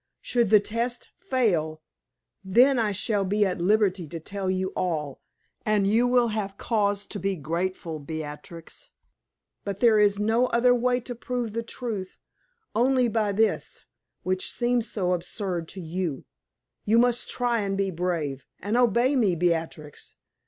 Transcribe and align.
Should 0.19 0.49
the 0.49 0.59
test 0.59 1.11
fail, 1.19 1.83
then 2.43 2.79
I 2.79 2.91
shall 2.91 3.23
be 3.23 3.45
at 3.45 3.61
liberty 3.61 4.07
to 4.07 4.19
tell 4.19 4.49
you 4.49 4.69
all, 4.75 5.21
and 5.63 5.85
you 5.85 6.07
will 6.07 6.29
have 6.29 6.57
cause 6.57 7.05
to 7.05 7.19
be 7.19 7.35
grateful, 7.35 7.99
Beatrix. 7.99 8.89
But 9.63 9.79
there 9.79 9.99
is 9.99 10.17
no 10.17 10.47
other 10.47 10.73
way 10.73 11.01
to 11.01 11.13
prove 11.13 11.53
the 11.53 11.61
truth 11.61 12.17
only 12.73 13.09
by 13.09 13.31
this, 13.31 13.85
which 14.23 14.51
seems 14.51 14.89
so 14.89 15.13
absurd 15.13 15.67
to 15.67 15.79
you. 15.79 16.25
You 16.83 16.97
must 16.97 17.29
try 17.29 17.59
and 17.61 17.77
be 17.77 17.91
brave, 17.91 18.47
and 18.59 18.75
obey 18.77 19.15
me, 19.15 19.35
Beatrix. 19.35 20.15